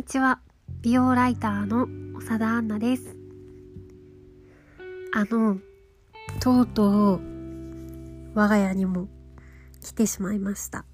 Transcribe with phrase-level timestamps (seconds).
[0.00, 0.40] にちは。
[0.80, 3.14] 美容ライターの長田杏奈です。
[5.12, 5.58] あの
[6.40, 7.20] とうとう
[8.32, 9.08] 我が家にも
[9.82, 10.86] 来てしまいました。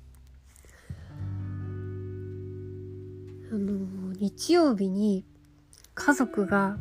[3.52, 5.24] あの日曜日に
[5.94, 6.76] 家族が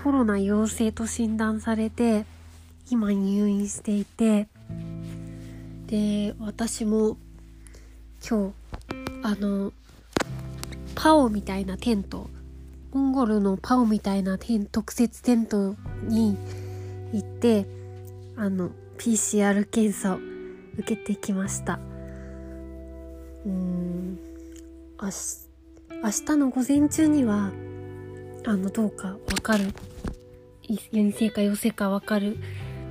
[0.00, 2.24] コロナ陽性と診断されて
[2.88, 4.46] 今入院していて
[5.86, 7.16] で私も
[8.24, 9.72] 今日あの
[11.02, 12.30] パオみたいなテント
[12.92, 16.38] モンゴルのパオみたいなテン特設テントに
[17.12, 17.66] 行って
[18.36, 20.18] あの PCR 検査を
[20.78, 21.80] 受けてきました。
[23.44, 24.20] うん
[25.00, 27.50] 明日の午前中には
[28.46, 29.74] あのどうかわかる。
[30.92, 32.36] 陰性か陽性かわかる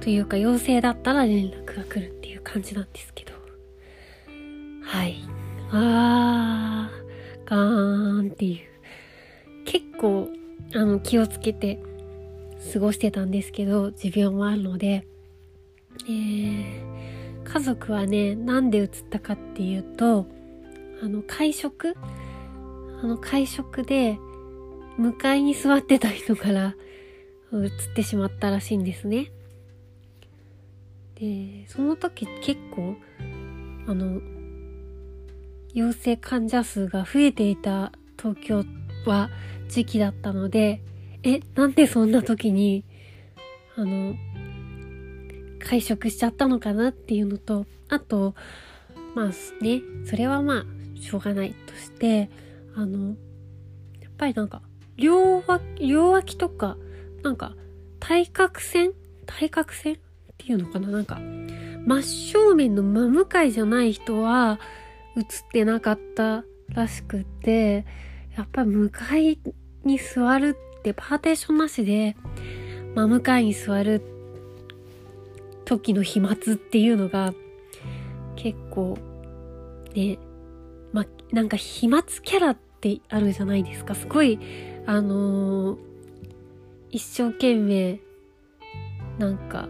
[0.02, 3.32] というか陽性だったら連絡が来るっていう感じなんですけど。
[4.84, 5.24] はい。
[5.72, 6.71] あー。
[7.52, 8.60] ガーンっていう
[9.66, 10.30] 結構
[10.74, 11.84] あの気をつけて
[12.72, 15.06] 過ごしてたんですけど持病もあるので、
[16.06, 20.28] えー、家族はねなんで移ったかっていうと
[21.04, 21.98] あの会食
[23.04, 24.18] あの会食で
[24.98, 26.76] 向かいに座ってた人から
[27.52, 29.30] 移ってしまったらしいんですね。
[31.16, 32.96] でその時結構
[33.88, 34.22] あの
[35.74, 38.64] 陽性患者数が増えていた東京
[39.06, 39.30] は
[39.70, 40.82] 時期だったので
[41.24, 42.84] えなんでそんな時に
[43.76, 44.16] あの
[45.60, 48.36] 会食しちゃったのかなっていうのとあと
[49.16, 52.30] まあねそれはまあしょうがないとして
[52.76, 53.16] あの
[54.02, 54.62] やっぱりなんか
[54.98, 56.78] 両脇両脇とか
[57.24, 57.54] なんか
[58.00, 58.94] 対角線
[59.26, 59.98] 対角線っ
[60.38, 61.20] ていうのかななんか
[61.86, 64.60] 真正面の真向かいじゃない人は
[65.18, 67.86] 映ってなかったらしくて、
[68.38, 69.40] やっぱ向かい
[69.84, 72.16] に座るってパーテーションなしで、
[72.96, 74.02] 真向かいに座る
[75.66, 77.34] 時の飛沫っていうのが
[78.36, 78.98] 結構
[79.94, 80.18] ね、
[80.92, 83.96] ま、なんか飛沫キャラってあるじゃないですか。
[83.96, 84.40] すごい、
[84.86, 85.78] あのー、
[86.90, 88.00] 一生懸命
[89.18, 89.68] なんか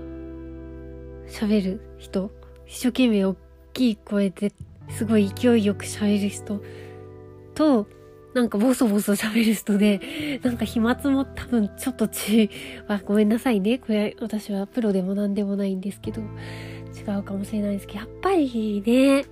[1.28, 2.32] 喋る人、
[2.66, 3.36] 一生懸命大
[3.74, 4.52] きい声で
[4.98, 6.62] すごい勢いよく喋る人
[7.56, 7.88] と、
[8.34, 12.50] なんかボソボソ喋る人で、なんか飛沫も多分ちょっとち、
[12.88, 13.78] あ、ごめんなさいね。
[13.80, 19.26] これ私はプロでも何でもないんですけど、違うかもしれないですけど、やっぱりね、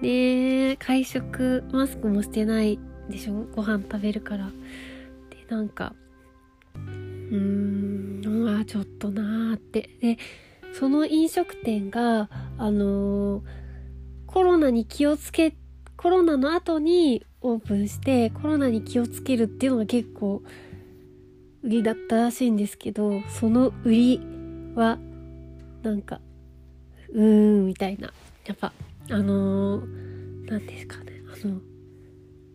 [0.00, 2.78] ね会食、マスクもしてない
[3.08, 3.46] でしょ？
[3.54, 4.46] ご飯食べるから。
[5.30, 5.94] で、なんか、
[6.74, 9.90] うーん、まあちょっとなーって。
[10.00, 10.18] で、
[10.72, 12.28] その飲食店が、
[12.58, 13.65] あのー
[14.26, 15.54] コロナに気をつけ、
[15.96, 20.42] コロナの後にオープンして、コロナに気をつけるっていうのが結構
[21.62, 24.20] 売りだったらしいんですけど、その売り
[24.74, 24.98] は、
[25.82, 26.20] なんか、
[27.12, 28.12] うーん、みたいな。
[28.46, 28.72] やっぱ、
[29.10, 31.60] あのー、ですかね、あの、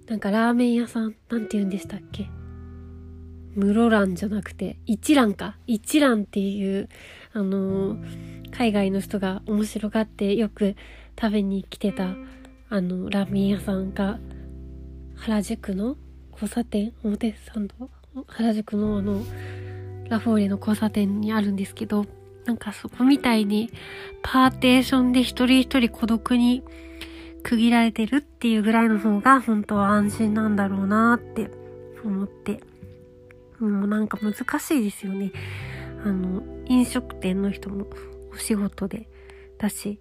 [0.07, 2.29] なんかラーメン屋さん、なんて言うんでしたっけ
[3.55, 5.57] 室蘭じゃなくて、一蘭か。
[5.67, 6.87] 一蘭っていう、
[7.33, 10.75] あのー、海外の人が面白がってよく
[11.21, 12.15] 食べに来てた
[12.69, 14.17] あのラーメン屋さんが
[15.15, 15.95] 原宿の
[16.31, 17.89] 交差点表参道
[18.27, 19.21] 原宿のあの
[20.09, 22.05] ラフォーレの交差点にあるんですけど
[22.45, 23.69] なんかそこみたいに
[24.23, 26.63] パーテーションで一人一人孤独に
[27.43, 31.49] 区切られてるっていうぐらいの方が本当は安心なんだろうなって
[32.03, 32.61] 思って、
[33.59, 35.31] もうなんか難しいですよね。
[36.03, 37.87] あの、飲食店の人も
[38.33, 39.07] お仕事で
[39.57, 39.99] だし、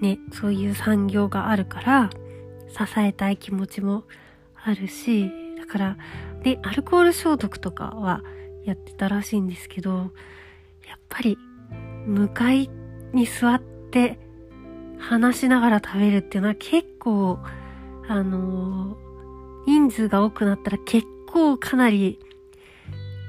[0.00, 2.10] ね、そういう産業があるから、
[2.68, 4.04] 支えたい気持ちも
[4.62, 5.96] あるし、だから、
[6.44, 8.22] ね、アルコール消毒とかは
[8.64, 10.10] やってたらしいんですけど、
[10.86, 11.38] やっぱり、
[12.06, 12.70] 向かい
[13.12, 14.18] に座って
[14.98, 17.38] 話しながら食べるっていうのは結構、
[18.08, 18.96] あのー、
[19.66, 22.18] 人数が多くなったら結構かなり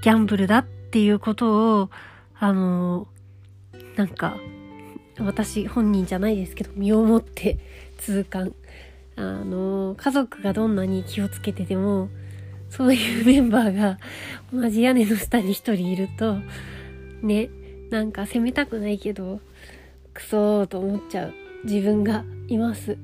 [0.02, 1.90] ギャンブルだっていうことを、
[2.40, 4.38] あのー、なんか、
[5.24, 7.58] 私本人じゃないですけど身をもって
[7.98, 8.54] 痛感
[9.16, 12.10] あの家族がどんなに気をつけてても
[12.70, 13.98] そういうメンバーが
[14.54, 16.38] 同じ屋根の下に一人いると
[17.22, 17.50] ね
[17.90, 19.42] なんか責めたくないけど
[20.14, 21.34] クソーと思っちゃう。
[21.64, 22.98] 自分がいます。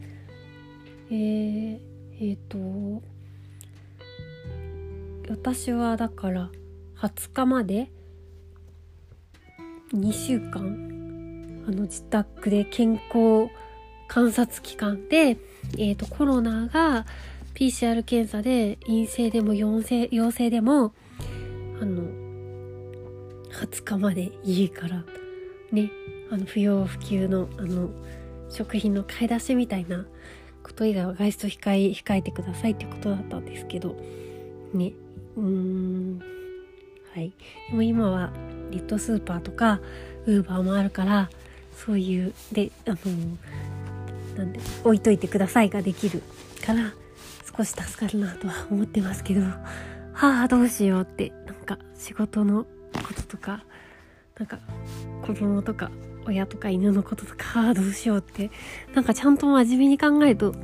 [1.10, 1.80] えー、
[2.20, 3.04] えー、と
[5.30, 6.50] 私はだから
[6.98, 7.92] 20日まで
[9.94, 11.05] ？2週間？
[11.68, 13.50] あの自宅で健康
[14.08, 17.06] 観察期間で、えっ、ー、と、コロナが
[17.56, 20.94] PCR 検査で陰性でも陽性陽性でも
[21.82, 22.04] あの
[23.52, 25.06] 20日まで家から
[25.72, 25.90] ね
[26.30, 27.90] あの不要不急のあの
[28.50, 30.06] 食品の買い出しみたいな
[30.64, 33.96] こと以外は外出控え控えてくださいってことだったんですけど
[34.74, 34.92] ね
[35.38, 36.22] うーん
[37.14, 37.32] はい。
[37.70, 38.32] でも今は
[38.70, 39.80] ネットスーパーとか
[40.26, 41.30] ウーバーもあるから
[41.76, 42.98] そういうであの
[44.38, 46.22] なんで置いといてくださいができる
[46.66, 46.94] から
[47.58, 53.64] 少し助かるなとは思ってますけどはあどうしようってなんか仕事のこととか
[54.38, 54.60] なんか
[55.26, 55.90] 子供とか
[56.28, 58.52] 親とか犬のこととか、ああどうしようって、
[58.94, 60.56] なんかちゃんと真面目に考えると、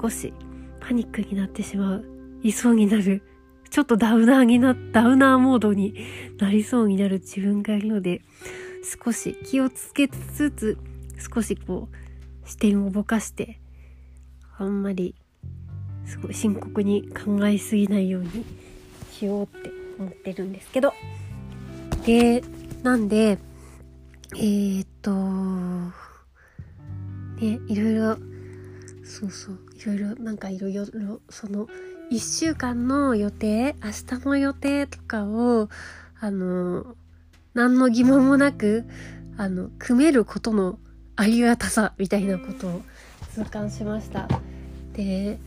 [0.00, 0.32] 少し
[0.80, 2.04] パニックになってしまう、
[2.42, 2.52] い。
[2.52, 2.74] そう。
[2.74, 3.22] になる、
[3.70, 5.94] ちょっとダウナーにな、ダウナーモードに
[6.38, 8.22] なりそうになる自分がいるので、
[8.84, 10.78] 少し気をつけつつ、
[11.34, 13.58] 少しこう、視点をぼかして、
[14.58, 15.14] あんまり、
[16.04, 18.44] すごい深刻に考えすぎないように
[19.10, 20.92] しようって思ってるんですけど。
[22.04, 22.42] で、
[22.82, 23.38] なんで、
[24.36, 25.12] えー、っと、
[27.40, 28.16] ね、いろいろ、
[29.04, 30.84] そうそう、いろいろ、なんかいろいろ、
[31.30, 31.66] その、
[32.10, 35.70] 一週間の予定、明日の予定とかを、
[36.20, 36.96] あの、
[37.54, 38.84] 何の疑問もなく、
[39.36, 40.78] あの、組めることの
[41.16, 42.82] ありがたさみたいなことを
[43.32, 44.28] 痛感しました。
[44.92, 45.38] で、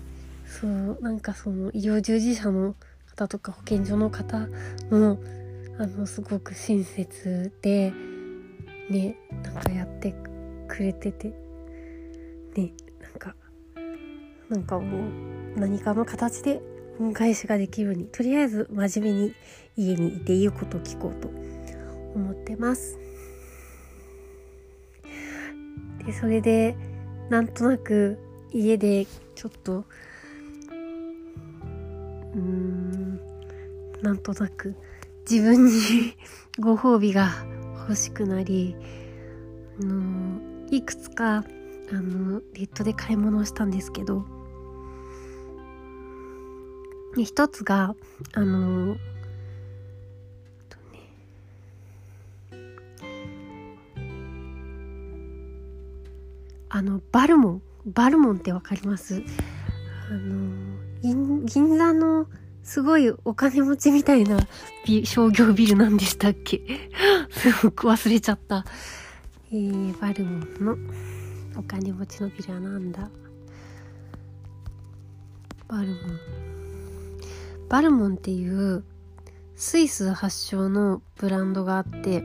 [0.45, 2.75] そう、なんかその医療従事者の
[3.05, 4.47] 方とか保健所の方
[4.89, 5.19] も、
[5.77, 7.93] あの、すごく親切で、
[8.89, 10.13] ねなんかやって
[10.67, 11.29] くれてて
[12.55, 13.35] ねなんか
[14.49, 15.07] なんかも
[15.55, 16.61] う何かの形で
[16.99, 19.33] 恩返しができるようにとりあえず真面目に
[19.75, 21.29] 家にいて言うことを聞こうと
[22.17, 22.97] 思ってます。
[26.05, 26.75] でそれで
[27.29, 28.17] なんとなく
[28.51, 29.05] 家で
[29.35, 29.83] ちょっと
[32.33, 33.19] うーん
[34.01, 34.75] なんとなく
[35.29, 35.71] 自分に
[36.59, 37.29] ご褒美が
[37.87, 38.75] 欲しくなり
[39.81, 40.39] あの
[40.71, 41.43] いくつか
[41.89, 44.25] あのネットで買い物をしたんですけど
[47.17, 47.95] 一つが
[48.33, 48.97] あの
[56.77, 59.23] あのバルモンバルモンってわかります？
[60.11, 62.27] あの銀座の
[62.61, 64.37] すごいお金持ちみたいな
[65.05, 66.61] 商業ビルなんでしたっけ？
[67.31, 68.63] すごく忘れちゃった。
[69.51, 70.77] えー、バルモンの
[71.59, 73.09] お金持ちのビルはなんだ？
[75.67, 75.97] バルモン。
[77.69, 78.83] バルモンっていう
[79.55, 82.23] スイス発祥のブランドがあって、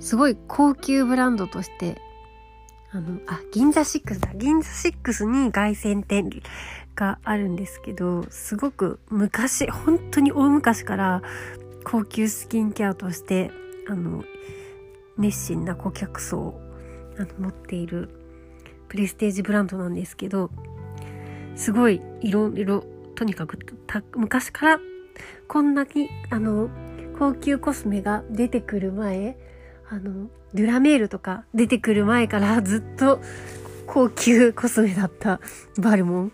[0.00, 2.00] すごい高級ブランドとして、
[2.92, 4.32] あの、あ、銀座6だ。
[4.34, 6.30] 銀座6に凱旋店
[6.94, 11.22] があるんですけど、すごく昔、本当に大昔から
[11.84, 13.50] 高級スキンケアとして、
[13.88, 14.24] あの、
[15.18, 16.60] 熱心な顧客層を
[17.18, 18.10] あの持っている
[18.88, 20.50] プレステージブランドなんですけど、
[21.54, 22.84] すごいいろいろ、
[23.14, 23.58] とにかく
[24.14, 24.80] 昔から
[25.48, 26.68] こんなに、あの、
[27.18, 29.38] 高級コスメが出てくる前、
[29.88, 33.20] あの、デュラメールとか出てくる前からずっと
[33.86, 35.40] 高級コスメだった
[35.78, 36.32] バルモン。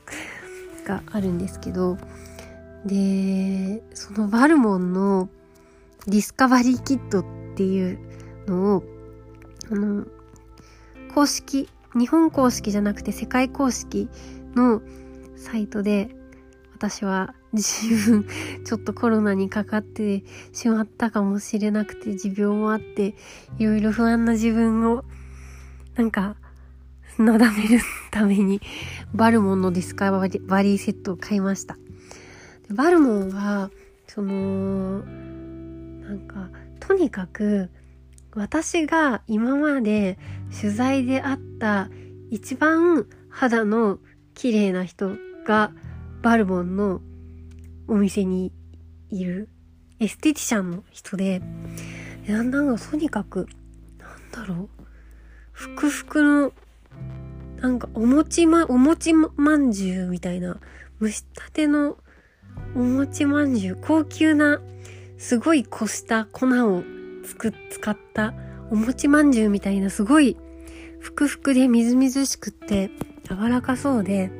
[0.82, 1.96] があるんですけど、
[2.84, 5.28] で、そのバルモンの
[6.06, 7.24] ディスカバリーキットっ
[7.56, 7.98] ていう
[8.46, 8.84] のを、
[9.70, 10.06] あの、
[11.14, 14.08] 公式、日本公式じゃなくて世界公式
[14.54, 14.82] の
[15.36, 16.08] サイトで
[16.74, 18.26] 私は自分
[18.64, 23.14] ちょっとコロナにかかってしまったかもしれなくて持病もあって
[23.58, 25.04] いろいろ不安な自分を
[25.96, 26.36] なんか
[27.18, 27.78] なだめる
[28.10, 28.60] ために、
[29.12, 31.76] バルモンのディスカバリーセットを買いました。
[32.70, 33.70] バルモンは、
[34.06, 37.70] その、なんか、とにかく、
[38.34, 40.18] 私が今まで
[40.58, 41.90] 取材であった
[42.30, 43.98] 一番肌の
[44.32, 45.10] 綺麗な人
[45.46, 45.70] が
[46.22, 47.02] バルボンの
[47.88, 48.52] お店に
[49.10, 49.48] いる
[50.00, 51.40] エステティシャンの人で、
[52.26, 53.46] なんだろう、とにかく、
[53.98, 54.68] なんだろう、
[55.52, 56.52] ふくふくの
[57.62, 60.58] なんかお餅ま、お餅まんじゅうみたいな、
[61.00, 61.96] 蒸したての
[62.74, 64.60] お餅まんじゅう、高級な、
[65.16, 66.82] すごいこした粉を
[67.24, 68.34] つく、使った
[68.72, 70.36] お餅まんじゅうみたいな、すごい、
[70.98, 72.90] ふくふくでみずみずしくって、
[73.30, 74.32] 柔らかそうで、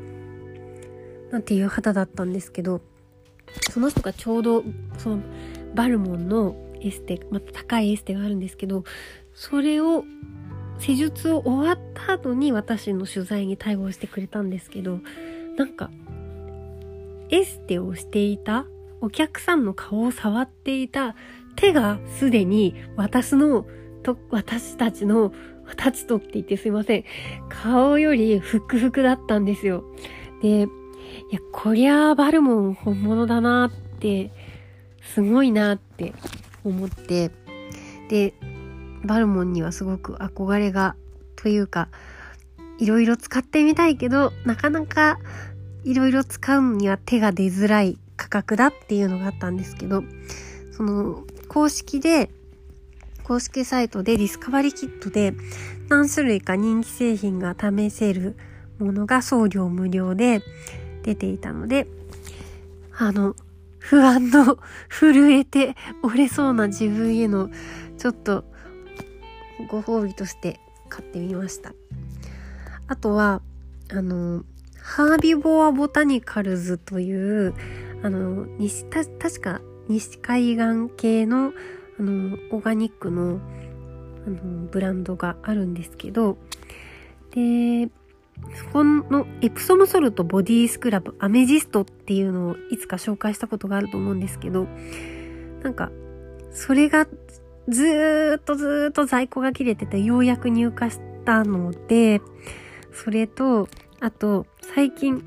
[1.30, 2.82] なんていう肌だったんですけど、
[3.70, 4.64] その人がちょうど、
[4.98, 5.22] その、
[5.74, 8.84] バルモンのエステ、また高いエステがあるんですけど、
[9.34, 10.04] それを
[10.78, 15.00] 施術を終わった後に私の取材に対応してくれたんですけど、
[15.56, 15.90] なんか、
[17.30, 18.66] エステをしていた
[19.00, 21.14] お客さんの顔を触っていた
[21.56, 23.66] 手がすでに私の、
[24.02, 25.32] と、私たちの、
[25.66, 27.04] 私とって言ってすいません。
[27.48, 29.84] 顔よりふくふくだったんですよ。
[30.42, 30.66] で、
[31.30, 34.30] いや、こりゃバルモン本物だなって、
[35.14, 36.12] すごいなって
[36.64, 37.30] 思って、
[38.08, 38.34] で、
[39.04, 40.96] バルモンにはすごく憧れが、
[41.36, 41.88] というか、
[42.78, 45.18] いろいろ使ってみたいけど、なかなか
[45.84, 50.04] いろいろ使うには手が出づらい価格だっていうのがあったんですけど、
[50.72, 52.30] その公式で、
[53.24, 55.32] 公式サイトでディスカバリキットで
[55.88, 58.36] 何種類か人気製品が試せる
[58.78, 60.42] ものが送料無料で
[61.02, 61.86] 出ていたので、
[62.96, 63.34] あの、
[63.78, 67.50] 不安の 震えて折れそうな自分への
[67.98, 68.44] ちょっと
[69.68, 71.74] ご褒美として買ってみました。
[72.86, 73.40] あとは、
[73.90, 74.44] あの、
[74.80, 77.54] ハービボアボタニカルズという、
[78.02, 81.52] あの、西、た、確か西海岸系の、
[81.98, 83.40] あの、オーガニックの、
[84.26, 86.36] あの、ブランドがあるんですけど、
[87.30, 87.88] で、
[88.54, 94.66] そこのエプソムソルトボディスクラブアメジストっていうのをいつか紹介したことがあると思うんですけど、
[95.62, 95.90] なんか、
[96.50, 97.06] それが
[97.68, 102.20] ずーっとずーっと在庫が切れててようやく入荷したので、
[102.92, 103.68] それと、
[104.00, 105.24] あと、最近、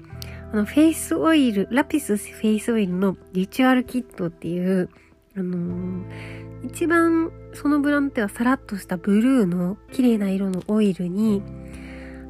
[0.52, 4.90] あの、フェイスオイル、ラピスフェイスオイルのリチュアルキットっていう、
[5.38, 11.42] あのー、一番そのブランドではさらっとしたブルーの綺麗な色のオイルに、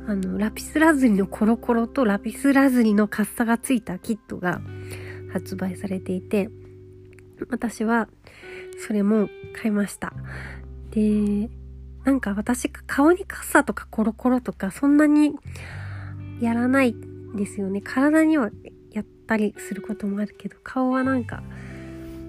[0.07, 4.61] あの、ラピスラズリのコロコロとラピスラズリのカッサがついたキットが
[5.33, 6.49] 発売されていて、
[7.49, 8.07] 私は
[8.77, 10.13] それも買いました。
[10.91, 11.49] で、
[12.03, 15.33] なんか私顔にカッサとかコロコロとかそんなに
[16.39, 17.81] やらないんですよね。
[17.81, 18.51] 体には
[18.91, 21.41] やったりすることもあるけど、顔はなんか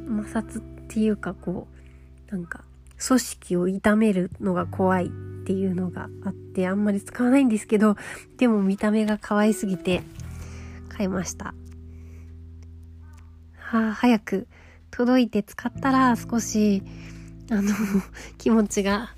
[0.07, 1.69] 摩擦っていうかこ
[2.31, 2.65] う、なんか
[3.05, 5.09] 組織を痛めるのが怖いっ
[5.47, 7.97] ていうのがあってあんまり使わないんですけど、
[8.39, 10.03] でも見た目が可愛すぎて
[10.89, 11.55] 買いました。
[13.59, 14.49] はあ、早く
[14.91, 16.83] 届いて使ったら少し、
[17.51, 17.73] あの、
[18.39, 19.11] 気持ちが、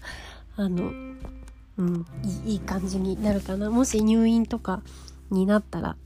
[0.57, 0.93] あの、
[1.79, 2.07] うん、
[2.45, 3.71] いい感じになるかな。
[3.71, 4.83] もし入院とか
[5.31, 5.97] になったら、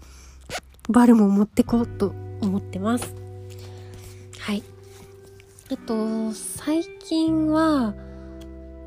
[0.89, 3.15] バルも持ってこうと思ってます。
[4.39, 4.63] はい。
[5.73, 7.95] あと、最近は、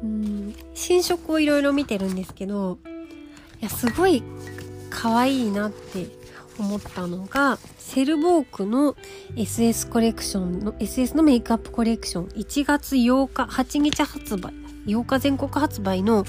[0.04, 2.78] うん、新色をいろいろ見てるんですけど、
[3.60, 4.22] いや、すごい
[4.92, 6.06] 可愛いなって
[6.60, 8.96] 思ったのが、セルボークの
[9.36, 14.54] SS コレクションの、SS のメイクアップコレクション、1月8日、8日発売、
[14.86, 16.24] 8日全国発売の、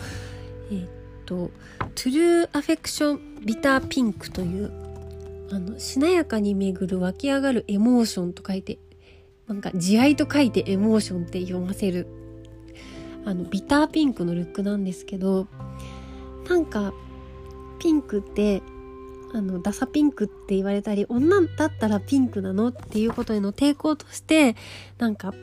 [0.70, 0.88] えー、っ
[1.26, 1.50] と、
[1.94, 4.72] トゥルーアフェクションビターピンクという、
[5.52, 8.78] あの、しなやかに巡る湧き上がるエモーションと書いて、
[9.48, 12.06] なんか、慈愛と書いてエモーションって読ませる、
[13.24, 15.46] あの、ビターピンクのルックなんですけど、
[16.48, 16.92] なんか、
[17.78, 18.62] ピンクって、
[19.32, 24.56] あの、ダサピンクって言われたり、女だったらピンクなのっていうことへの抵抗として、
[24.98, 25.34] なんか、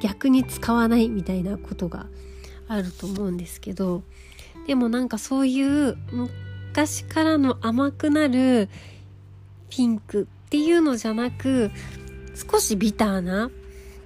[0.00, 2.06] 逆に使わないみたいなことが
[2.68, 4.02] あると思うんですけど
[4.66, 5.96] でもなんかそういう
[6.68, 8.68] 昔からの甘くなる
[9.70, 11.70] ピンクっていうのじゃなく
[12.38, 13.50] 少しビターな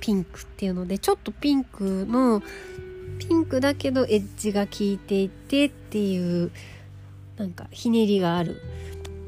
[0.00, 2.42] ピンクっていうのでちょっとピンクの
[3.18, 6.50] ピンクだけどエッジが効いていてっていう
[7.36, 8.60] なんかひねりがある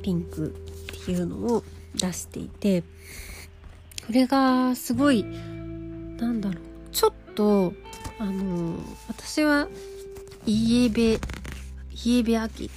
[0.03, 1.63] ピンクっていうのを
[1.95, 2.87] 出していてこ
[4.13, 7.73] れがすごいなんだろうちょっと
[8.19, 9.69] あの私は
[10.47, 11.19] イエベ
[12.05, 12.71] イエベ秋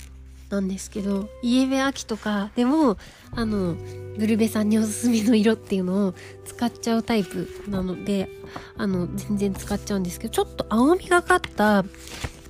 [0.50, 2.98] なんですけどイエベ秋とかでも
[3.32, 3.76] あの
[4.18, 6.14] グルベさんにおすすめの色っていうのを
[6.46, 8.30] 使っちゃうタイプなので
[8.78, 11.84] あの全然使っちゃうんですけどちょっと青みがかった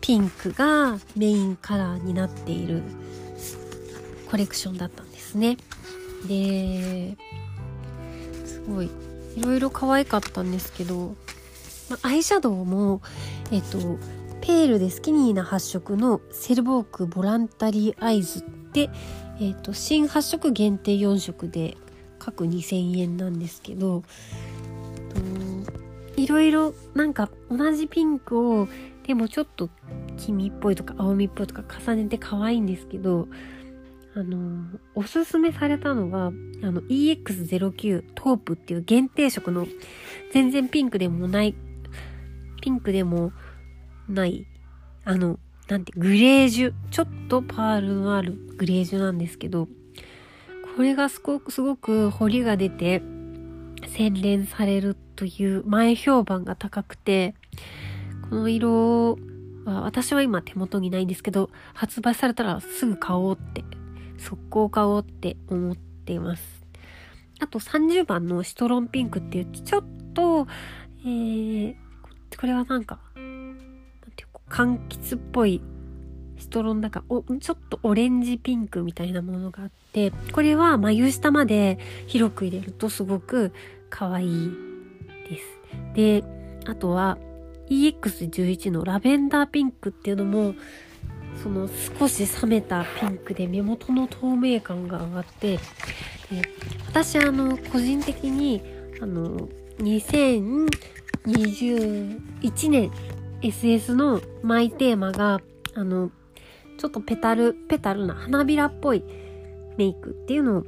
[0.01, 2.84] ピンクがメインカラーになっている
[4.30, 5.58] コレクションだったんですね。
[6.27, 7.16] で
[8.46, 8.89] すごい
[9.36, 11.16] いろいろ可愛かったんですけど
[11.89, 13.01] まアイシャドウも、
[13.51, 13.98] えっと、
[14.41, 18.89] ペールでスキニーな発色のセルボークボランタリーアイズで、
[19.39, 21.77] えっと、新発色限定4色で
[22.20, 24.03] 各2000円なんですけど、
[26.15, 28.67] いろいろなんか同じピンクを
[29.06, 29.70] でもちょっと
[30.17, 33.27] 黄身っぽいとか青みっぽいとか重ねて可愛いんですけど、
[34.15, 34.65] あの、
[34.96, 39.65] おすすめされたのが、あの EX09 トープっていう限定色の
[40.34, 41.56] 全然ピンクでもない
[42.62, 43.32] ピンクでも
[44.10, 44.46] ない、
[45.06, 49.68] あの、なんて、グレージュ、ちょっとパールのあるグレージュなんですけど、
[50.76, 53.02] これがすごく、すごく彫りが出て、
[53.88, 57.36] 洗練されるという前評判が高くて、
[58.30, 59.18] この色
[59.66, 63.64] は私は今手元にないんですけど、発売されたらすぐ買おうって、
[64.18, 66.64] 速攻買おうって思っています。
[67.40, 69.84] あと30番のシトロンピンクっていう、ちょっ
[70.14, 70.48] と、
[71.02, 71.76] えー、
[72.40, 73.00] これはなん、か、
[74.50, 75.62] 柑橘っぽい
[76.39, 83.51] ストロンだかおちょっとオレンジピンクみたいなものがあってこれは眉下まで広く入れるとすごく
[83.89, 84.51] 可愛い
[85.30, 85.44] です。
[85.94, 86.24] で
[86.66, 87.18] あとは
[87.70, 90.56] EX11 のラベンダーピンクっていうのも
[91.42, 95.62] その少し冷めたピンクで目元の透明感が上がってで
[96.88, 98.62] 私あの個人的に
[99.01, 99.50] あの
[99.80, 102.92] 2021年
[103.41, 105.41] SS のマイテーマが
[105.75, 106.12] あの
[106.77, 109.03] ちょっとペタル、ペタルな花びらっぽい
[109.77, 110.63] メイクっていうのを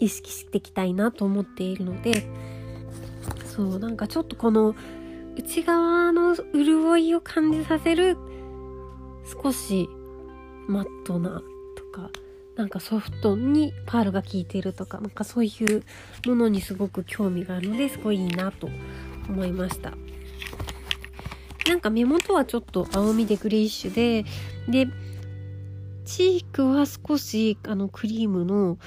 [0.00, 2.26] 意識していきたいなと思っているので、
[3.46, 4.74] そう、なんかちょっとこの
[5.36, 8.16] 内側の潤いを感じさせる
[9.42, 9.88] 少し
[10.66, 11.42] マットな
[11.76, 12.10] とか、
[12.56, 15.82] なんかソフトにパールが効いてるとか、なんかそういう
[16.26, 18.68] ものにすごく興味があるので、すごいいいなと
[19.28, 19.92] 思いました。
[21.68, 24.24] なんか目元はちょっと青みでグレイッシュで、
[24.68, 24.90] で、
[26.06, 28.78] チークは少しあのクリームの、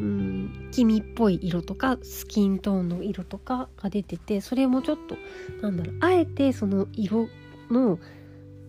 [0.00, 5.16] うん、黄身っぽい色とかスキントーンの色とかが出ててそれもちょっと
[5.62, 7.28] なんだろうあえてその色
[7.70, 7.98] の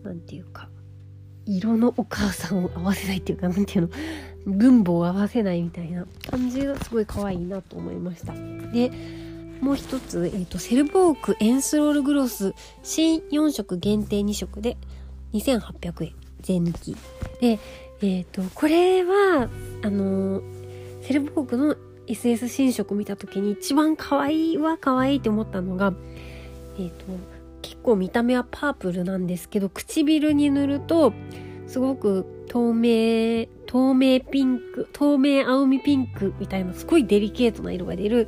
[0.03, 0.69] 何て言うか
[1.45, 3.89] 色のお母さんを合わせないっていうか何て言う
[4.45, 8.33] の分母を合わせないみたいな感じがすごい可愛いなと思いました。
[8.71, 8.91] で
[9.63, 12.53] もう一つ、えーと、セルボークエンスロールグロス
[12.83, 14.75] 新4色限定2色で
[15.33, 16.97] 2800円税抜き。
[17.39, 17.59] で
[18.01, 19.47] えっ、ー、とこれは
[19.81, 20.41] あの
[21.01, 25.93] セルボークの SS 新色見た時に一番可愛いは可愛いって思ったのが
[26.77, 27.05] えっ、ー、と
[27.61, 31.13] 結構見た目はパープルなんですけど唇に塗ると
[31.67, 38.27] すごく透明透明ピンク透明青みピンクみたいなすごいデリケートな色が出る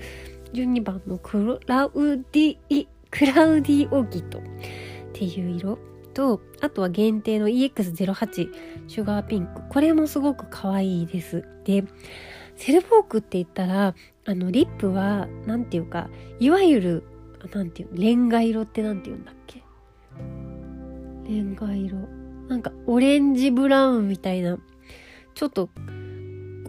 [0.56, 1.91] 12番のクラウ
[2.32, 4.41] ディ、クラウディオーキッドっ
[5.12, 5.78] ていう色
[6.13, 8.50] と、あとは限定の EX08
[8.88, 9.68] シュガーピンク。
[9.70, 11.44] これもすごく可愛いです。
[11.65, 11.84] で、
[12.56, 17.04] セルヴォークって言ったら、あの、リップは、なんていうか、いわゆる、
[17.54, 19.62] なんていう、レンガ色ってなんて言うんだっけ？
[21.30, 21.98] レンガ色。
[22.48, 24.58] なんか、オレンジブラウンみたいな、
[25.34, 25.70] ちょっと、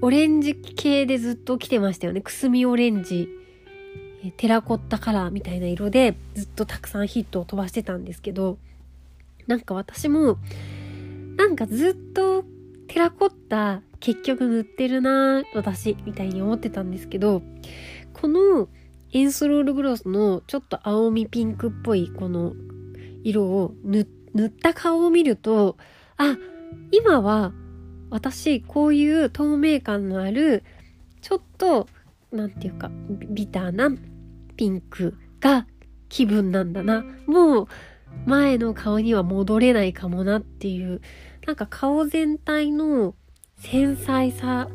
[0.02, 2.20] オレンジ系でずっと来てましたよね。
[2.20, 3.28] くすみオレンジ
[4.36, 8.58] テラコッタカラーみたいな色でずっとたくさんヒットを飛ばしてたんですけど、
[9.46, 10.38] なんか私も、
[11.36, 12.44] なんかずっと
[12.88, 17.42] テラコッタ結局塗ってるな私みたいに思ってたんですけど、
[18.12, 18.68] この
[19.12, 22.54] エンスロールグロスのちょっと青みピンクっぽいこの
[23.22, 24.06] 色を塗
[24.46, 25.76] った顔を見ると、
[26.16, 26.36] あ、
[26.92, 27.52] 今は
[28.10, 30.64] 私こういう透明感のある
[31.20, 31.88] ちょっと
[32.32, 33.90] なんていうかビターな
[34.56, 35.66] ピンクが
[36.08, 37.04] 気分なんだな。
[37.26, 37.68] もう
[38.24, 41.00] 前の顔には戻れないかもなっていう、
[41.46, 43.14] なんか顔全体の
[43.58, 44.68] 繊細さ、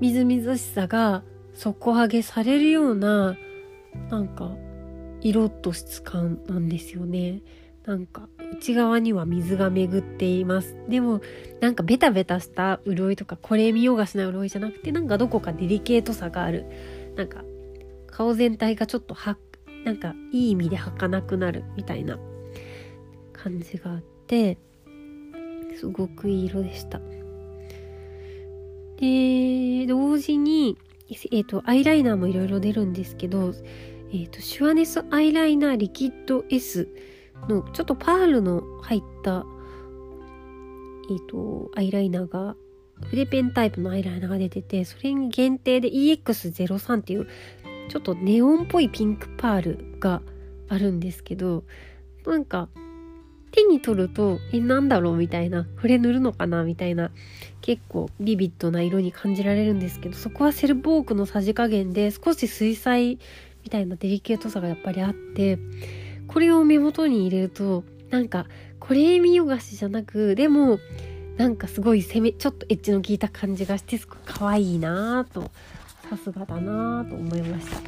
[0.00, 1.22] みずみずしさが
[1.54, 3.36] 底上げされるような、
[4.10, 4.56] なんか
[5.20, 7.42] 色と質感なんですよね。
[7.84, 10.76] なんか内側には水が巡っています。
[10.88, 11.20] でも
[11.60, 16.66] なんかベタベタした潤いとかこれ見ようがしない潤いじゃなくてなんかどこかデリケートさがある。
[17.16, 17.42] なんか
[18.10, 19.38] 顔全体がちょっとは
[19.84, 22.18] なんかいい意味で儚くなるみたいな
[23.32, 24.58] 感じがあって
[25.78, 27.00] すごくいい色でした。
[28.96, 30.76] で同時に、
[31.08, 33.54] えーと、アイライナーもいろいろ出るんですけど、
[34.10, 36.88] えーと、シュアネスアイライナーリキッド S
[37.48, 39.46] のちょっとパールの入った、
[41.10, 42.56] えーとアイライナーが
[43.06, 47.28] 筆ペンタイプのアイライナーが出ててそれに限定で EX03 っていう
[47.88, 50.22] ちょっとネオンっぽいピンクパールが
[50.68, 51.64] あるんですけど
[52.26, 52.68] なんか
[53.50, 55.16] 手に取るとえなんだろう？
[55.16, 55.66] みたいな。
[55.80, 56.64] これ塗るのかな？
[56.64, 57.10] みたいな。
[57.62, 63.18] 結構ビビッドな色に感じられるんですけどそこはセルボークのさじ加減で少し水彩
[63.64, 65.58] みたいなデリケートさがやっぱりあって
[66.28, 68.46] これを目元に入れるとなんか
[68.78, 70.78] これ見よがしじゃなくでも
[71.36, 75.50] なんかすごい攻めちょっとエッジの効いた感じがしてすごく可愛いなぁと
[76.08, 77.82] さすがだなと思いました、ま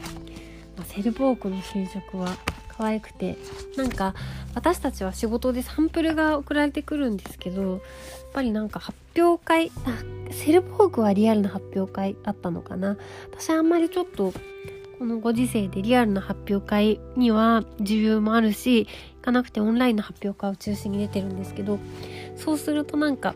[0.81, 2.37] あ、セルボークの新色は
[2.69, 3.37] 可愛くて
[3.77, 4.15] なんか
[4.55, 7.81] 私たちは仕事でサンプルが送られてくるんですけどやっ
[8.33, 12.97] ぱりなんか発表会あセルフォークはリアルな発表会あったのかな。
[13.33, 14.33] 私はあんまりちょっと
[15.01, 21.79] このご時世でリアルな発表会には需要もあるし行かなくてオンラインの発表会を中心に出てるんですけど
[22.37, 23.35] そうするとなんか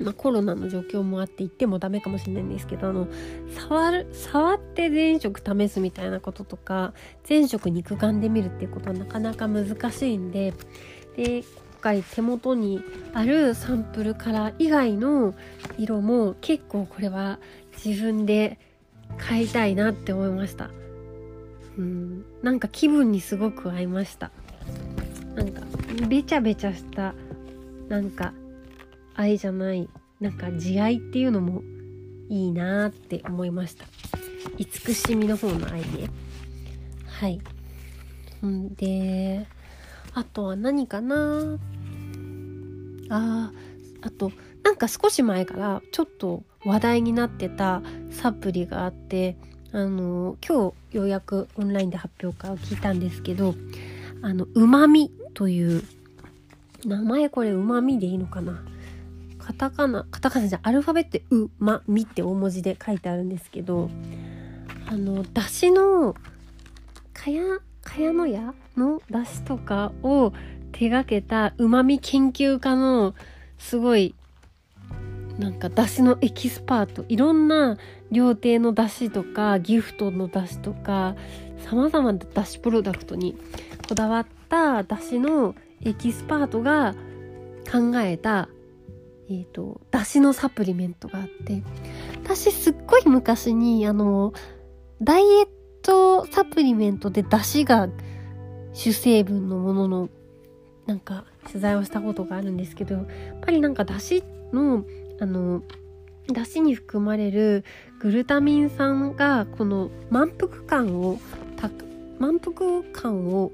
[0.00, 3.06] まあ、コロナの状況もあって言ってもダメかもしれないんですけどあの
[3.68, 6.94] 触る触って前職試すみたいなこととか
[7.28, 10.52] 前職肉眼で見るっていうことはなかなか難しいんで
[11.16, 11.44] で今
[11.80, 15.34] 回手元にあるサンプルカラー以外の
[15.78, 17.38] 色も結構これは
[17.84, 18.58] 自分で
[19.18, 20.70] 買いたいなって思いました。
[21.76, 24.30] うんなんか気分にすごく合いました。
[25.34, 25.60] なんか
[26.08, 27.14] べちゃべちゃした
[27.88, 28.32] なんか
[29.14, 29.88] 愛じゃない
[30.20, 31.62] なんか慈愛っていうのも
[32.28, 33.84] いいなって思いました。
[34.58, 36.10] 慈しみの方の愛ね。
[37.06, 37.40] はい。
[38.44, 39.46] んで
[40.14, 41.58] あとは何かな？
[43.10, 43.52] あ
[44.00, 49.36] あとなんか少し前からちょっと話題になってたサプリがあって
[49.72, 53.54] あの今日ようやくオンラインで発表会を聞いたんですけど
[54.22, 55.82] あのうまみという
[56.84, 58.64] 名前これうまみでいいのかな？
[59.44, 63.90] カタカナカタカナじゃアルファベットうまみって大文字で書いてあるんですけど
[64.86, 66.14] あのだしの
[67.12, 67.42] かや
[67.82, 70.32] かやのやのだしとかを
[70.72, 73.14] 手がけたうまみ研究家の
[73.58, 74.14] すごい
[75.38, 77.76] なんかだしのエキスパートいろんな
[78.10, 81.16] 料亭のだしとかギフトのだしとか
[81.58, 83.36] さまざまなだしプロダクトに
[83.88, 86.94] こだわっただしのエキスパートが
[87.70, 88.48] 考えた
[89.28, 91.62] えー、と、だしのサプリメントがあって、
[92.22, 94.32] 私すっごい昔に、あの、
[95.02, 95.48] ダイエッ
[95.82, 97.88] トサプリメントでだしが
[98.72, 100.08] 主成分のものの、
[100.86, 103.06] なんか、取材をしたことがあるんですけど、やっ
[103.40, 104.84] ぱりなんかだしの、
[105.20, 105.62] あの、
[106.32, 107.64] だしに含まれる
[108.00, 111.18] グルタミン酸が、この満腹感を、
[112.18, 113.52] 満腹感を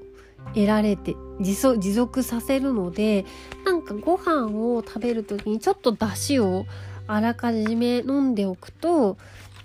[0.53, 1.55] 得られて持
[1.93, 3.25] 続させるので
[3.65, 6.65] なんかご飯を食べる時にちょっと出汁を
[7.07, 9.17] あらかじめ飲んでおくと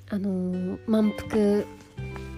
[0.08, 1.64] あのー、満腹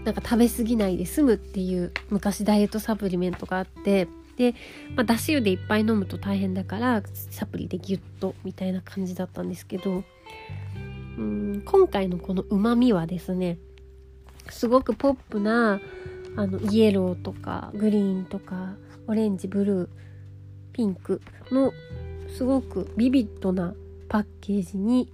[0.05, 4.55] なんか食べ過ぎないで済むっていう昔ダイエットサプリメントがあってで、
[4.95, 10.05] まあ、だし湯でいっぱい飲むと大変だからサプリでギュッとみたいな感じだったんですけど
[11.19, 13.59] うん今回のこのうまみはですね
[14.49, 15.81] すごくポップな
[16.39, 18.77] あのイエローとかグリーンとか
[19.09, 19.89] オレンジブルー
[20.73, 21.21] ピンク
[21.51, 21.73] の
[22.29, 23.75] すごくビビッドな
[24.09, 25.13] パッケージに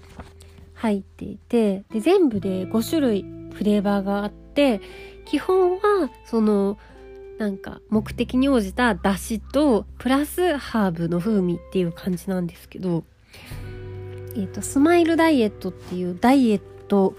[0.75, 4.83] 入っていてで全部で5種類フレーバーがあって
[5.25, 6.77] 基本はその
[7.39, 13.03] なんか目的に応じた出汁とプラスハーブの風味っていう感じなんですけど、
[14.37, 17.17] えーと、スマイルダイエットっていうダイエット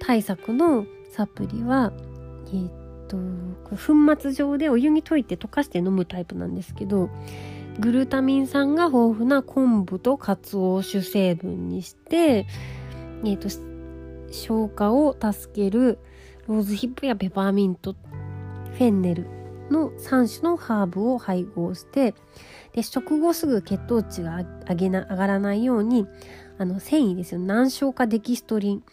[0.00, 1.92] 対策のサプリは、
[2.46, 2.81] えーと
[3.16, 7.10] 粉末状でお湯に溶いて溶かして飲むタイプなんですけど
[7.78, 12.46] グルタミン酸が豊富な昆布とカツオを主成分にして、
[13.24, 13.48] えーと、
[14.30, 15.98] 消化を助ける
[16.48, 19.26] ローズヒップやペパーミントフェンネル
[19.70, 22.14] の3種のハーブを配合して
[22.74, 26.06] で食後すぐ血糖値が上げな上がらないように
[26.58, 27.40] あの繊維ですよ。
[27.40, 28.84] 難消化デキストリン。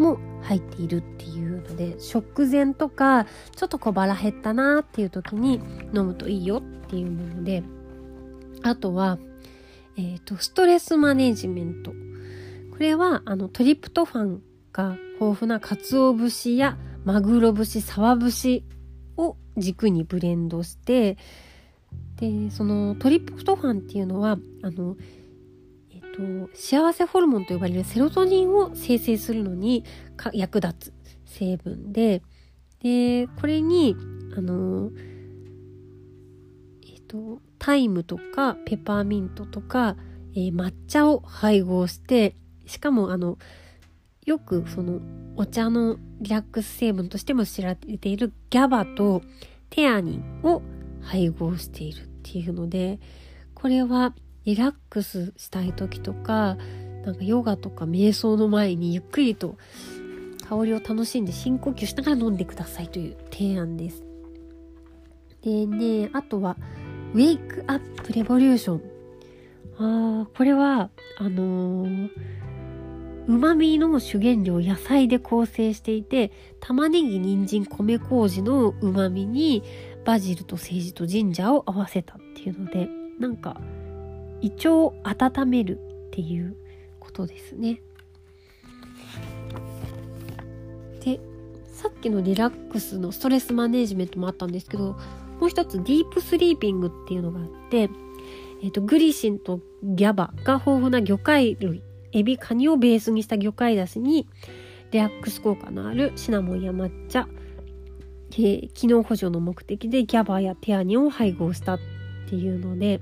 [0.00, 5.60] も入っているっていうので食前とかちょっと小腹減ったなっていう時に
[5.94, 7.62] 飲むといいよっていうもので
[8.62, 9.18] あとは、
[9.96, 11.92] え、ー、と、ストレスマネジメント。
[12.70, 18.64] これは、あの、トリプトファンが豊富な鰹節やマグロ節、サワ節
[19.16, 21.16] を軸にブレンドして、
[22.16, 24.96] で、そのトリプトファンっていうのは、あの、
[26.16, 29.84] と、幸せホルモンと呼ばれるセロトニンを生成するのに
[30.32, 30.92] 役立つ
[31.24, 32.22] 成分で、
[32.82, 33.96] で、これに、
[34.36, 34.90] あの、
[36.86, 39.96] えっ、と、タイムとかペパーミントとか、
[40.34, 42.34] えー、抹茶を配合して
[42.66, 43.38] しかもあの
[44.24, 45.00] よくその
[45.36, 49.22] お茶のリラックス成分としても知られているギャバと
[49.68, 50.62] テアニンを
[51.02, 52.98] 配合しているっていうので
[53.54, 54.14] これは
[54.50, 56.56] リラックスしたい時とか
[57.04, 59.56] なんかヨガとか瞑想の前にゆっくりと
[60.48, 64.02] 香りを楽しんで深呼吸しながら飲んでくださいという提案です。
[65.42, 66.56] でねあとは
[67.14, 68.82] ウェイクアップレボリューション。
[69.78, 72.10] ああ、これは、あのー、
[73.26, 79.62] 旨味の主原料野菜で構成していて、玉ねぎ、人参、米麹の旨味に、
[80.04, 83.60] バジルとセージとジンジャーを合わせたっていうのでなんか
[84.42, 86.56] 胃腸を温めるっていう
[86.98, 87.80] ことですね。
[91.04, 91.20] で
[91.72, 94.96] さっきのリラックスのストレスマネジメントもあったんですけど
[95.40, 97.88] もう一つディープスリーピングっていうのがあって、
[98.62, 104.28] えーと、グリシンとギャバが豊富な魚介類エビカニをベースにした魚介だしに
[104.90, 107.28] リラックス効果のあるシナモンや抹茶、
[108.32, 111.78] えー、機能補助の目的でギャバやテアニンを配合したっ
[112.28, 113.00] ていうので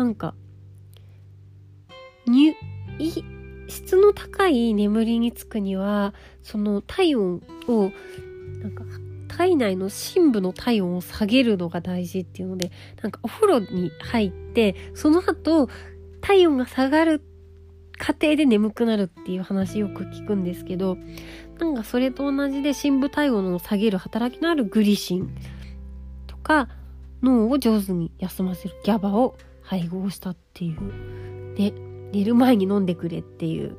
[0.00, 0.32] なんか
[2.26, 2.56] に
[3.68, 7.92] 質の高い眠りにつくにはその体温を
[8.62, 8.84] なんか
[9.28, 15.68] 体内の深部の体温を下げるのが大事っていうのでなんかお風呂に入ってその後
[16.22, 17.22] 体温が下がる
[17.98, 20.96] 過程で眠くなるっていう話よく聞くんですけど
[21.58, 25.30] なんかそれと同じで深部体温を下げる働きのあるグリシン
[26.26, 26.70] とか
[27.22, 29.36] 脳を上手に休ませるギャバを
[29.70, 31.54] 配合したっていう。
[31.54, 31.72] で、
[32.10, 33.76] 寝る前に飲んでくれっていう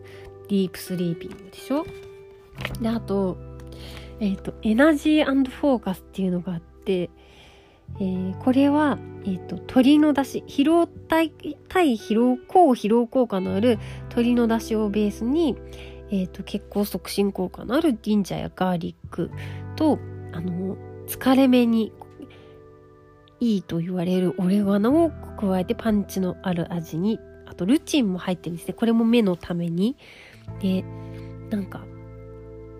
[0.47, 1.85] ディープスリーピングでしょ？
[2.81, 3.35] で、あと、
[4.21, 7.09] えっ、ー、と、エナジーフォーカスっていうのがあって、
[7.99, 11.33] えー、これは、えっ、ー、と、鳥の出汁、疲労対、
[11.67, 13.77] 対疲労、高疲労効果のある
[14.07, 15.57] 鳥の出汁をベースに、
[16.09, 19.29] えっ、と、血行促進効果のあるジンジャーやガーリック
[19.75, 19.99] と、
[20.31, 20.77] あの、
[21.07, 21.91] 疲れ目に
[23.41, 28.73] いいと言われるオレガノを加えてパンチのある味にあとルチンも入ってるんですね。
[28.73, 29.97] これも目のために。
[30.61, 30.83] で
[31.49, 31.83] なんか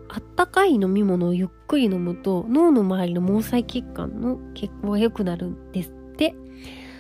[0.10, 6.36] あったかい飲み物をゆっくり飲むと脳の周りの毛細血管の血行が良くなるんですって。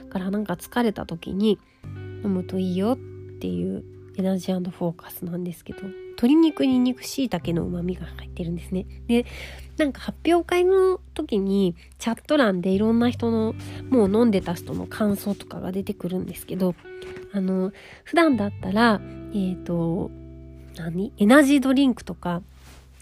[0.04, 1.60] だからなんか疲れた時に
[2.24, 2.97] 飲むといいよっ
[3.39, 3.84] ていう
[4.17, 8.86] エナジーフォーカスなんですけど鶏肉にんにくしいたけの旨味が入ってるんですね。
[9.08, 9.26] で
[9.78, 13.56] なんか発表会の時にチャット欄でいろんな人の
[13.89, 16.76] もう飲んでた人の感想とかが出てくるんですけど
[17.34, 17.71] あの
[18.04, 20.12] 普段だったらえっ、ー、と
[20.76, 21.12] 何？
[21.17, 22.41] エナジードリンクとか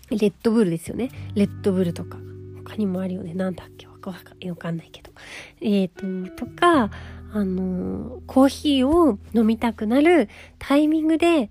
[0.09, 1.09] レッドブルですよね。
[1.35, 2.17] レッドブルとか
[2.63, 3.33] 他にもあるよね。
[3.33, 3.87] なんだっけ？
[3.87, 5.11] わかわかんないけど。
[5.61, 6.89] えっ、ー、ととか
[7.31, 11.49] あのコーヒーを飲みたくなるタイミングで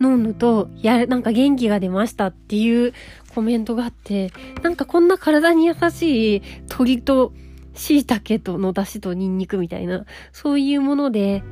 [0.00, 2.92] 飲むと、やる、なんか元気が出ましたっていう
[3.34, 4.30] コメントがあって、
[4.62, 7.32] なんかこんな体に優しい鳥と
[7.74, 11.42] 椎茸との出汁とニンニクみたいな、そういうもので、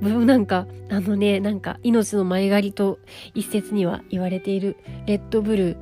[0.00, 2.98] なんか、あのね、なんか命の前借りと
[3.34, 5.76] 一説には言われているレッドブル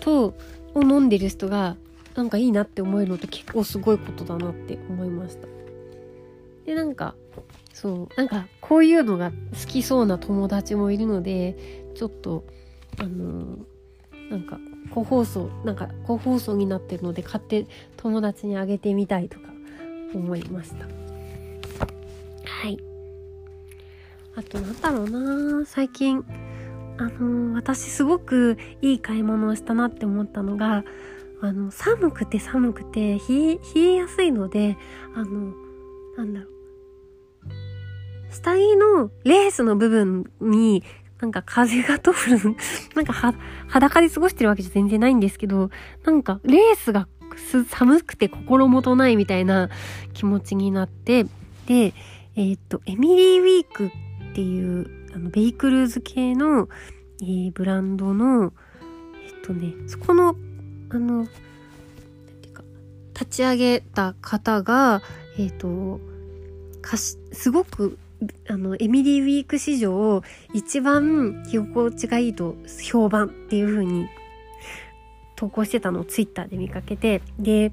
[0.00, 0.34] と、
[0.74, 1.76] を飲んでる人が、
[2.14, 5.51] なんかいいなって思えるのって結構すごいことだなって思いました。
[6.64, 7.14] で、なんか、
[7.72, 11.56] そうなんかこういうのが好きそうな友達もいるので
[11.94, 12.44] ちょっと
[12.98, 13.58] あの
[14.30, 14.58] なんか
[14.90, 19.46] 個包装なんか個包装になってるので買って友達にあげてみたいとか
[20.14, 20.84] 思いました。
[20.84, 22.78] はい。
[24.34, 26.24] あとなんだろうな最近
[26.98, 30.84] あの私すごくいい買い物をしたなって思ったのが
[31.40, 34.76] あの寒くて寒くて冷え冷えやすいので
[35.14, 35.52] あの
[36.16, 36.52] なんだろう。
[38.32, 40.82] 下着のレースの部分に
[41.20, 42.56] なんか風が通る、
[42.94, 43.34] なんかは、
[43.68, 45.70] 裸で過ごしてるわけじゃ全然ないんですけど、
[46.04, 47.06] なんかレースが
[47.68, 49.70] 寒くて心もとないみたいな
[50.14, 51.24] 気持ちになって、
[51.66, 51.94] で、
[52.34, 53.90] えー、っと、エミリーウィークっ
[54.34, 56.68] ていう、あの、ベイクルーズ系の、
[57.20, 58.52] えー、ブランドの、
[59.24, 60.34] えっとね、そこの、
[60.90, 61.28] あの、
[63.14, 65.02] 立ち上げた方が、
[65.38, 66.00] えっ、と、
[66.80, 67.98] かし、すごく
[68.48, 74.08] あの、エミリーウィーク史上一番着心地がいいと評判っていう風に
[75.36, 77.72] 投稿してたのをツイッターで見かけて、で、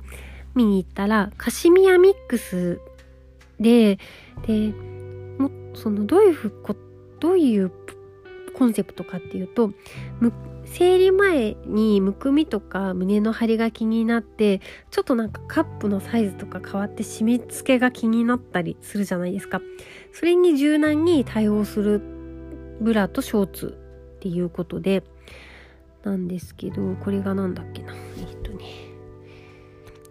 [0.56, 2.80] 見に行ったら、カシミヤミックス
[3.60, 4.00] で、
[4.48, 4.74] で、
[5.38, 6.52] も、その、どういうふ、
[7.20, 7.72] どういう
[8.60, 9.72] コンセプトかっていうと、
[10.66, 14.60] 生理前にむくみとか胸の張りが気になって
[14.92, 19.62] ちょっとなんかカップのサイズとか変わって締め付けが気になったりするじゃないですか。
[20.12, 22.02] それに柔軟に対応する
[22.82, 23.80] ブラとショーツ
[24.18, 25.04] っていうことで
[26.04, 27.94] なんですけどこれがなんだっけな。
[27.96, 28.66] えっとね。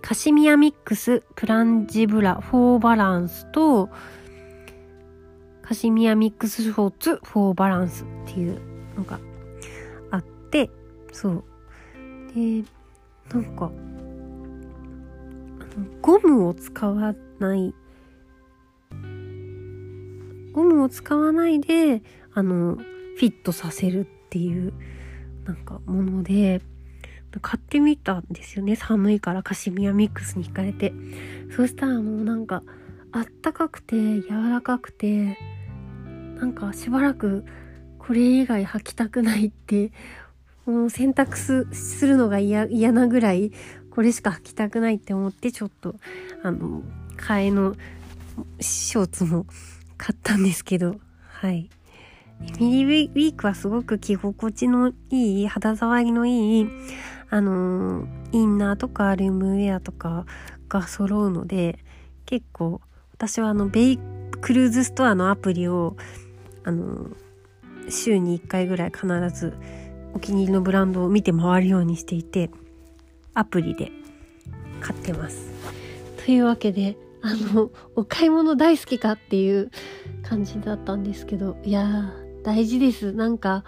[0.01, 3.91] カシミヤミックスプランジブラフォーバランスと
[5.69, 8.59] カシミヤミックスショーツフォーバランスっていう
[8.97, 9.21] のが
[10.11, 10.71] あって
[11.13, 11.45] そう
[12.35, 12.65] で
[13.35, 13.71] なんか
[16.01, 17.75] ゴムを使わない
[20.53, 22.03] ゴムを使わないで
[22.33, 24.73] あのフィットさせるっていう
[25.45, 26.63] なんかもので
[27.43, 28.75] 買ってみたんですよね。
[28.75, 30.95] 寒いからカシミヤミックスに惹かれて。
[31.55, 32.63] そしたらもうなんか、
[33.13, 35.37] あったかくて、柔らかくて、
[36.39, 37.45] なんかしばらく
[37.99, 39.93] これ以外履きたくないって、
[40.67, 41.67] もう選択す
[42.07, 43.53] るのが嫌なぐらい、
[43.91, 45.95] これしか履きたくないって思って、ちょっと、
[46.43, 46.83] あの、
[47.17, 47.75] 替えの
[48.61, 49.47] ショーツも
[49.97, 50.97] 買ったんですけど、
[51.27, 51.69] はい。
[52.61, 56.67] ミリーウィークはすごく着心地のいい、肌触りのいい、
[57.31, 60.25] あの、インナーとかルームウェアとか
[60.69, 61.79] が揃うので、
[62.27, 62.81] 結構、
[63.13, 63.99] 私はあの、ベイ
[64.41, 65.97] クルーズストアのアプリを、
[66.69, 67.07] あの、
[67.89, 69.55] 週に1回ぐらい必ず
[70.13, 72.51] お気に入りのブランドを見て回るようにしていて、
[73.33, 73.91] アプリで
[74.83, 75.51] 買ってます。
[76.27, 79.71] というわけで、あの、お買い物大好きかっていう
[80.23, 83.13] 感じだったんですけど、いやー、大事です。
[83.13, 83.65] なんか、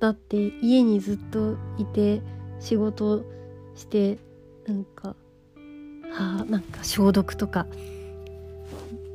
[0.00, 2.22] だって家にずっといて
[2.60, 3.26] 仕事
[3.74, 4.18] して
[4.66, 5.14] なんかは
[6.40, 7.66] あなんか消毒とか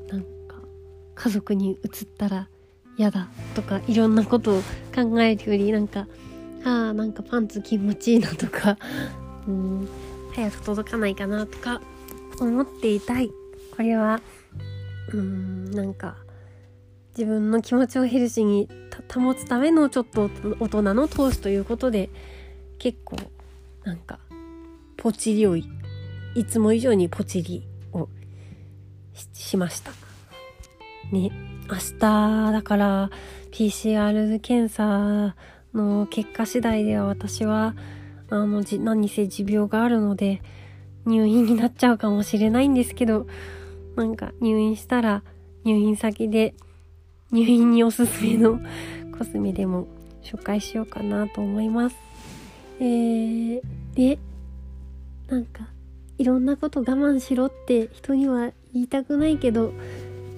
[0.08, 0.58] なんか
[1.16, 2.50] 家族に移ったら
[2.98, 4.62] 嫌だとかいろんなことを
[4.94, 6.08] 考えるよりなんか
[6.64, 8.78] ああなんかパンツ気持ちいいなとか
[9.48, 9.88] うん
[10.34, 11.82] 早く届かないかなとか
[12.40, 13.32] 思っていたい
[13.76, 14.22] これは
[15.14, 16.18] うんなんか
[17.18, 18.70] 自分の気持ちをヘルシーに
[19.14, 22.10] 保つためのちょっと大人の投資ということで
[22.78, 23.18] 結構
[23.84, 24.20] なんか
[24.98, 25.66] ポチリをい
[26.48, 28.08] つも以上にポチリを
[29.34, 29.92] しました。
[31.12, 33.10] ね明日だから
[33.52, 35.36] PCR 検査
[35.74, 37.76] の結果次第では私は
[38.30, 40.42] あのじ何せ持病があるので
[41.06, 43.28] 入院になっちゃうかもしれないんですけど
[43.96, 45.24] なんか入院したら
[45.64, 46.54] 入院先で
[47.32, 48.60] 入院におすすめの
[49.18, 49.88] コスメでも
[50.22, 51.96] 紹介しようかなと思います。
[52.80, 53.62] えー、
[53.96, 54.20] で、
[55.28, 55.70] なんか、
[56.18, 59.72] いろんなこと我慢しろって人には言いたくないけど、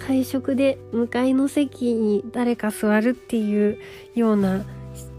[0.05, 3.77] 会食で向かいの席に誰か座るっていう
[4.15, 4.65] ような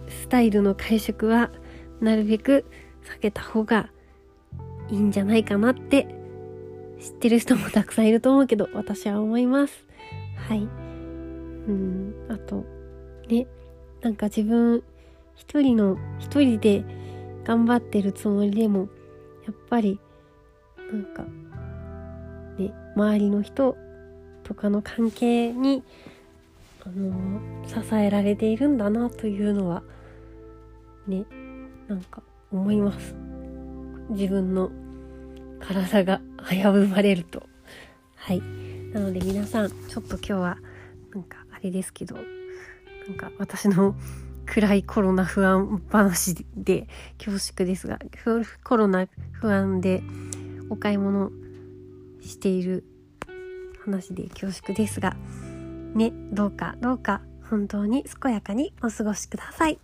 [0.08, 1.50] スタイルの会食は
[2.00, 2.64] なるべく
[3.04, 3.90] 避けた方が
[4.90, 6.06] いいんじゃないかなって
[7.00, 9.86] 知ってる人もたくさんいると思うけど私は思います。
[10.48, 10.58] はい。
[10.58, 10.62] う
[11.72, 12.64] ん、あと、
[13.28, 13.46] ね、
[14.02, 14.82] なんか自分
[15.36, 16.84] 一人の、一人で
[17.44, 18.88] 頑張ってるつもりでも、
[19.46, 19.98] やっぱり、
[20.92, 21.24] なんか、
[22.58, 23.76] ね、周りの人
[24.44, 25.82] とかの関係に、
[26.86, 27.12] あの
[27.66, 29.82] 支えられているんだなというのは、
[31.06, 31.24] ね、
[31.88, 33.14] なんか思います。
[34.10, 34.70] 自分の
[35.60, 37.42] 体が危ぶまれると。
[38.16, 38.42] はい。
[38.92, 40.58] なので皆さん、ちょっと今日は、
[41.14, 43.94] なんかあれですけどなんか私の
[44.46, 47.98] 暗いコロナ不安話で恐縮ですが
[48.64, 50.02] コロナ不安で
[50.68, 51.30] お買い物
[52.20, 52.84] している
[53.84, 55.16] 話で恐縮ですが
[55.94, 59.78] ねどうかどうか本当に健やかにお過ごしください。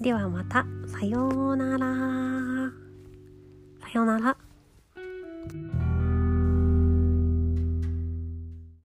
[0.00, 2.70] ではまたさようなら。
[3.80, 4.36] さようなら。